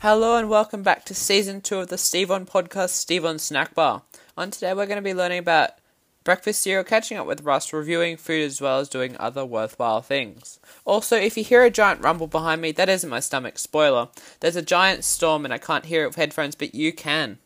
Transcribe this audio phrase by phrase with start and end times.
[0.00, 4.02] Hello and welcome back to season two of the Stevon podcast, Stevon Snack Bar.
[4.36, 5.70] On today, we're going to be learning about
[6.22, 10.60] breakfast cereal, catching up with Russ, reviewing food as well as doing other worthwhile things.
[10.84, 13.58] Also, if you hear a giant rumble behind me, that isn't my stomach.
[13.58, 14.08] Spoiler.
[14.40, 17.38] There's a giant storm and I can't hear it with headphones, but you can.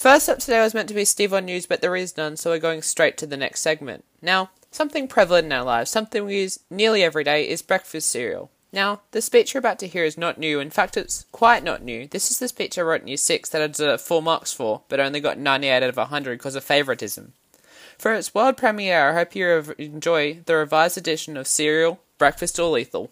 [0.00, 2.58] First up today was meant to be Stevon News, but there is none, so we're
[2.58, 4.02] going straight to the next segment.
[4.22, 8.50] Now, something prevalent in our lives, something we use nearly every day, is breakfast cereal.
[8.72, 10.58] Now, the speech you're about to hear is not new.
[10.58, 12.06] In fact, it's quite not new.
[12.06, 14.80] This is the speech I wrote in Year 6 that I deserved 4 marks for,
[14.88, 17.34] but only got 98 out of 100 because of favouritism.
[17.98, 22.70] For its world premiere, I hope you enjoy the revised edition of Cereal, Breakfast or
[22.70, 23.10] Lethal.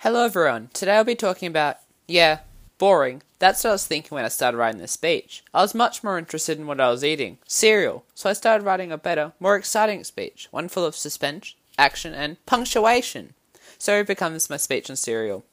[0.00, 1.76] Hello everyone, today I'll be talking about,
[2.08, 2.40] yeah,
[2.76, 5.44] boring, that's what I was thinking when I started writing this speech.
[5.52, 8.04] I was much more interested in what I was eating cereal.
[8.14, 12.44] So I started writing a better, more exciting speech, one full of suspense, action, and
[12.46, 13.34] punctuation.
[13.76, 15.44] So it becomes my speech on cereal.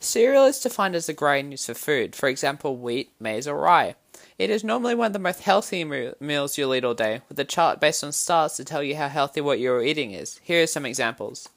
[0.00, 3.94] Cereal is defined as a grain used for food, for example, wheat, maize, or rye.
[4.38, 7.44] It is normally one of the most healthy meals you'll eat all day, with a
[7.44, 10.40] chart based on stars to tell you how healthy what you're eating is.
[10.42, 11.50] Here are some examples.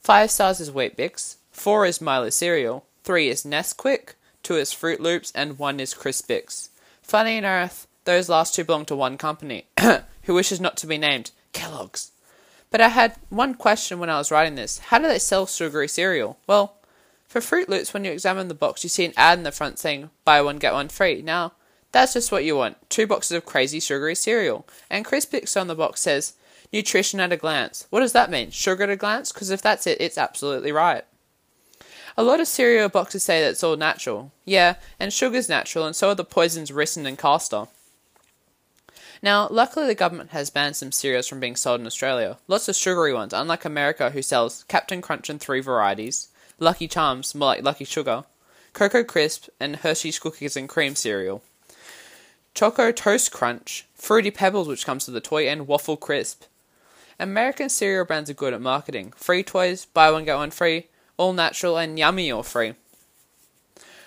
[0.00, 4.14] 5 stars is Weet-Bix, 4 is Milo cereal, 3 is Nesquik,
[4.46, 6.68] two is Froot Loops, and one is Crispix.
[7.02, 9.66] Funny enough, those last two belong to one company,
[10.22, 12.12] who wishes not to be named Kellogg's.
[12.70, 14.78] But I had one question when I was writing this.
[14.78, 16.38] How do they sell sugary cereal?
[16.46, 16.76] Well,
[17.26, 19.80] for Froot Loops, when you examine the box, you see an ad in the front
[19.80, 21.22] saying, buy one, get one free.
[21.22, 21.54] Now,
[21.90, 22.88] that's just what you want.
[22.88, 24.64] Two boxes of crazy sugary cereal.
[24.88, 26.34] And Crispix on the box says,
[26.72, 27.88] nutrition at a glance.
[27.90, 28.52] What does that mean?
[28.52, 29.32] Sugar at a glance?
[29.32, 31.04] Because if that's it, it's absolutely right.
[32.18, 34.32] A lot of cereal boxes say that it's all natural.
[34.46, 37.66] Yeah, and sugar's natural, and so are the poisons ricin and castor.
[39.22, 42.38] Now, luckily the government has banned some cereals from being sold in Australia.
[42.48, 46.28] Lots of sugary ones, unlike America, who sells Captain Crunch in three varieties,
[46.58, 48.24] Lucky Charms, more like Lucky Sugar,
[48.72, 51.42] Cocoa Crisp, and Hershey's Cookies and Cream cereal.
[52.54, 56.44] Choco Toast Crunch, Fruity Pebbles, which comes with a toy, and Waffle Crisp.
[57.20, 59.12] American cereal brands are good at marketing.
[59.16, 62.74] Free toys, buy one get one free, all natural and yummy or free.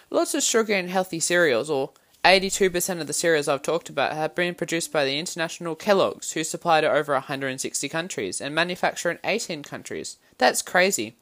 [0.10, 1.92] Lots of sugar and healthy cereals, or
[2.26, 6.44] 82% of the cereals I've talked about, have been produced by the international Kellogg's, who
[6.44, 10.18] supply to over 160 countries and manufacture in 18 countries.
[10.38, 11.16] That's crazy.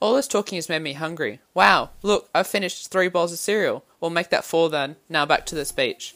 [0.00, 1.40] All this talking has made me hungry.
[1.52, 3.84] Wow, look, I've finished three bowls of cereal.
[4.00, 4.96] We'll make that four then.
[5.08, 6.14] Now back to the speech.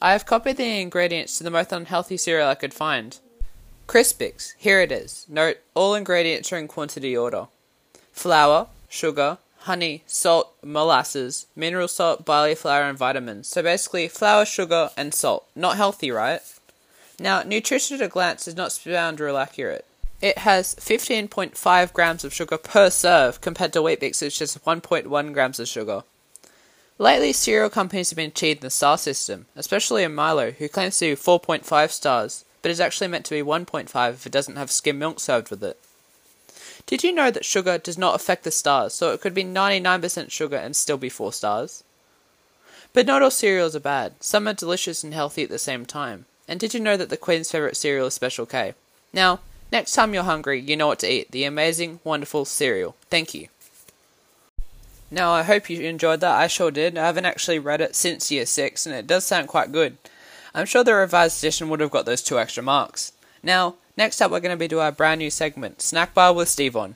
[0.00, 3.18] I have copied the ingredients to the most unhealthy cereal I could find.
[3.86, 5.26] Crispix, here it is.
[5.28, 7.48] Note, all ingredients are in quantity order
[8.20, 13.48] flour, sugar, honey, salt, molasses, mineral salt, barley flour, and vitamins.
[13.48, 15.46] So basically, flour, sugar, and salt.
[15.56, 16.42] Not healthy, right?
[17.18, 19.86] Now, nutrition at a glance is not sound real accurate.
[20.20, 25.58] It has 15.5 grams of sugar per serve compared to Weet-Bix, which is 1.1 grams
[25.58, 26.02] of sugar.
[26.98, 31.16] Lately, cereal companies have been cheating the star system, especially in Milo, who claims to
[31.16, 34.98] be 4.5 stars, but is actually meant to be 1.5 if it doesn't have skim
[34.98, 35.78] milk served with it.
[36.90, 40.28] Did you know that sugar does not affect the stars, so it could be 99%
[40.28, 41.84] sugar and still be 4 stars?
[42.92, 44.14] But not all cereals are bad.
[44.18, 46.24] Some are delicious and healthy at the same time.
[46.48, 48.74] And did you know that the Queen's favourite cereal is Special K?
[49.12, 49.38] Now,
[49.70, 51.30] next time you're hungry, you know what to eat.
[51.30, 52.96] The amazing, wonderful cereal.
[53.08, 53.46] Thank you.
[55.12, 56.40] Now, I hope you enjoyed that.
[56.40, 56.98] I sure did.
[56.98, 59.96] I haven't actually read it since year 6, and it does sound quite good.
[60.56, 63.12] I'm sure the revised edition would have got those two extra marks.
[63.44, 66.48] Now, Next up, we're going to be doing our brand new segment, Snack Bar with
[66.48, 66.94] Stevon.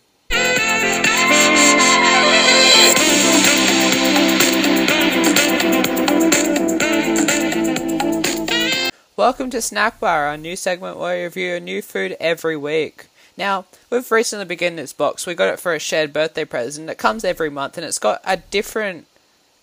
[9.16, 13.08] Welcome to Snack Bar, our new segment where we review a new food every week.
[13.36, 15.26] Now, we've recently begun this box.
[15.26, 16.88] We got it for a shared birthday present.
[16.88, 19.06] It comes every month and it's got a different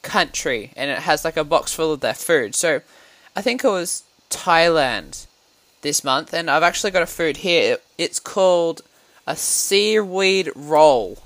[0.03, 2.53] country and it has like a box full of their food.
[2.53, 2.81] So,
[3.35, 5.25] I think it was Thailand
[5.81, 7.78] this month, and I've actually got a food here.
[7.98, 8.81] It's called
[9.28, 11.18] a seaweed roll.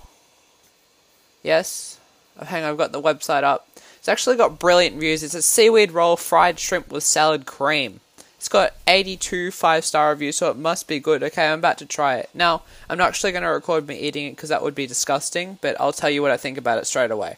[1.44, 2.00] Yes,
[2.40, 3.68] oh, hang on, I've got the website up.
[3.98, 5.24] It's actually got brilliant reviews.
[5.24, 8.02] It's a seaweed roll, fried shrimp with salad cream.
[8.38, 11.24] It's got 82 five star reviews, so it must be good.
[11.24, 12.30] Okay, I'm about to try it.
[12.34, 15.58] Now, I'm not actually going to record me eating it because that would be disgusting,
[15.62, 17.38] but I'll tell you what I think about it straight away.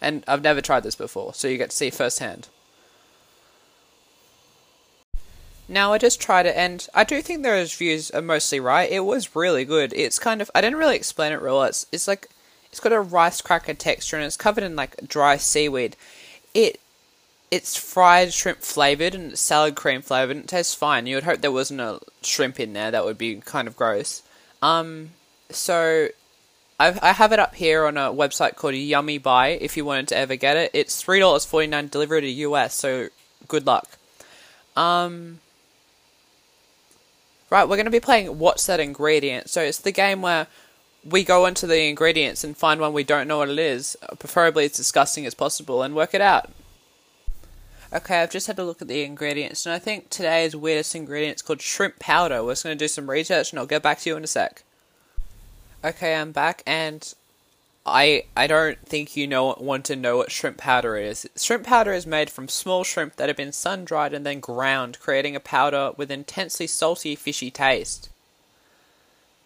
[0.00, 2.48] And I've never tried this before, so you get to see firsthand.
[5.68, 8.90] Now I just tried it, and I do think those views are mostly right.
[8.90, 9.92] It was really good.
[9.94, 11.62] It's kind of I didn't really explain it real.
[11.62, 12.28] It's it's like
[12.70, 15.96] it's got a rice cracker texture, and it's covered in like dry seaweed.
[16.54, 16.80] It
[17.50, 20.36] it's fried shrimp flavored and salad cream flavored.
[20.36, 21.06] And it tastes fine.
[21.06, 22.90] You would hope there wasn't a shrimp in there.
[22.90, 24.22] That would be kind of gross.
[24.62, 25.10] Um,
[25.50, 26.08] so
[26.78, 29.48] I've, I have it up here on a website called Yummy Buy.
[29.48, 32.74] If you wanted to ever get it, it's three dollars forty nine delivery to US.
[32.74, 33.08] So
[33.48, 33.88] good luck.
[34.76, 35.40] Um,
[37.50, 39.48] right, we're going to be playing What's That Ingredient?
[39.48, 40.46] So it's the game where
[41.04, 44.14] we go into the ingredients and find one we don't know what it is, uh,
[44.16, 46.50] preferably as disgusting as possible, and work it out.
[47.92, 51.36] Okay, I've just had a look at the ingredients, and I think today's weirdest ingredient
[51.36, 52.42] is called shrimp powder.
[52.42, 54.26] We're just going to do some research, and I'll get back to you in a
[54.26, 54.64] sec.
[55.84, 57.14] Okay, I'm back, and
[57.86, 61.28] I I don't think you know want to know what shrimp powder is.
[61.36, 64.98] Shrimp powder is made from small shrimp that have been sun dried and then ground,
[65.00, 68.08] creating a powder with intensely salty, fishy taste.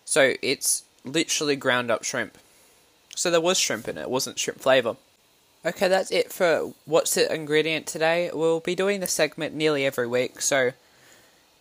[0.07, 2.39] So it's literally ground up shrimp.
[3.15, 4.97] So there was shrimp in it, it wasn't shrimp flavor.
[5.65, 8.31] Okay, that's it for what's the ingredient today.
[8.33, 10.73] We'll be doing the segment nearly every week, so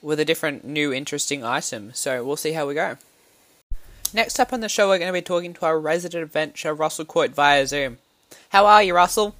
[0.02, 1.92] with a different new interesting item.
[1.94, 2.98] So we'll see how we go.
[4.12, 7.06] Next up on the show, we're going to be talking to our resident adventurer, Russell
[7.06, 8.00] Court, via Zoom.
[8.50, 9.36] How are you, Russell?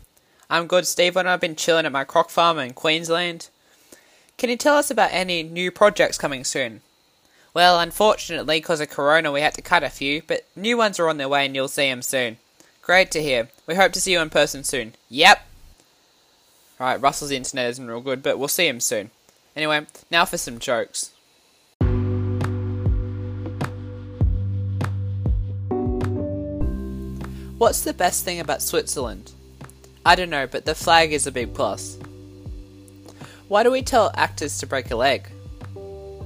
[0.48, 3.50] I'm good, Steve, and I've been chilling at my croc farm in Queensland.
[4.38, 6.82] Can you tell us about any new projects coming soon?
[7.54, 11.10] Well, unfortunately, because of Corona, we had to cut a few, but new ones are
[11.10, 12.38] on their way and you'll see them soon.
[12.84, 13.50] Great to hear.
[13.66, 14.94] We hope to see you in person soon.
[15.10, 15.46] Yep.
[16.80, 19.10] Alright, Russell's internet isn't real good, but we'll see him soon.
[19.56, 21.12] Anyway, now for some jokes.
[27.60, 29.34] What's the best thing about Switzerland?
[30.06, 31.98] I don't know, but the flag is a big plus.
[33.50, 35.28] Why do we tell actors to break a leg?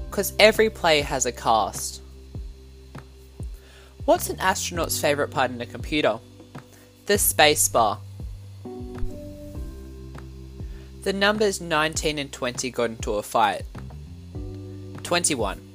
[0.06, 2.04] Because every play has a cast.
[4.06, 6.20] What's an astronaut's favourite part in a computer?
[7.08, 7.98] The spacebar.
[11.02, 13.64] The numbers 19 and 20 got into a fight.
[15.02, 15.73] 21.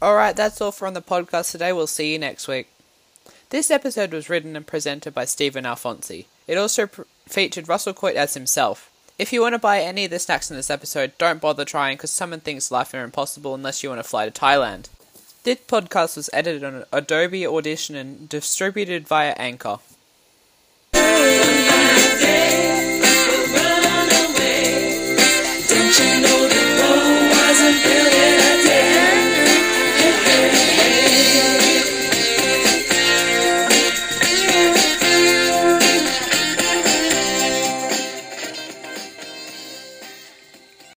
[0.00, 1.72] Alright, that's all from the podcast today.
[1.72, 2.68] We'll see you next week.
[3.50, 6.26] This episode was written and presented by Stephen Alfonsi.
[6.46, 8.92] It also pr- featured Russell Coit as himself.
[9.18, 11.96] If you want to buy any of the snacks in this episode, don't bother trying
[11.96, 14.88] because someone thinks life are impossible unless you want to fly to Thailand.
[15.42, 19.78] This podcast was edited on Adobe Audition and distributed via Anchor.